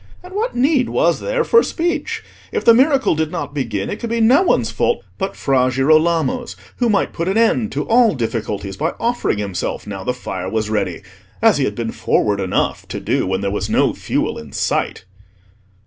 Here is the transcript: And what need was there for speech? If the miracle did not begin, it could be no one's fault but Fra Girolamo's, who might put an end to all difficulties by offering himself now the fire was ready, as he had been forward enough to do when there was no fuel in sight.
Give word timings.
And 0.23 0.33
what 0.33 0.55
need 0.55 0.89
was 0.89 1.19
there 1.19 1.43
for 1.43 1.61
speech? 1.61 2.23
If 2.51 2.65
the 2.65 2.73
miracle 2.73 3.13
did 3.13 3.29
not 3.31 3.53
begin, 3.53 3.87
it 3.87 3.99
could 3.99 4.09
be 4.09 4.19
no 4.19 4.41
one's 4.41 4.71
fault 4.71 5.03
but 5.19 5.35
Fra 5.35 5.69
Girolamo's, 5.69 6.55
who 6.77 6.89
might 6.89 7.13
put 7.13 7.27
an 7.27 7.37
end 7.37 7.71
to 7.73 7.87
all 7.87 8.15
difficulties 8.15 8.75
by 8.75 8.95
offering 8.99 9.37
himself 9.37 9.85
now 9.85 10.03
the 10.03 10.11
fire 10.15 10.49
was 10.49 10.71
ready, 10.71 11.03
as 11.39 11.57
he 11.59 11.65
had 11.65 11.75
been 11.75 11.91
forward 11.91 12.39
enough 12.39 12.87
to 12.87 12.99
do 12.99 13.27
when 13.27 13.41
there 13.41 13.51
was 13.51 13.69
no 13.69 13.93
fuel 13.93 14.39
in 14.39 14.53
sight. 14.53 15.05